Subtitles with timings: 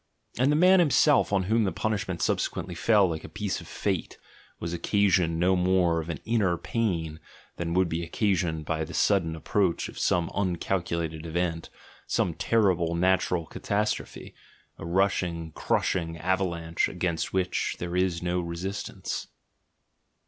[0.39, 3.67] And the man himself, on whom the punishment subse quently fell like a piece of
[3.67, 4.17] fate,
[4.59, 7.19] was occasioned no more of an "inner pain"
[7.57, 11.69] than would be occasioned by the sud den approach of some uncalculated event,
[12.07, 14.33] some terrible natural catastrophe,
[14.79, 19.27] a rushing, crushing avalanche against which there is no resistance.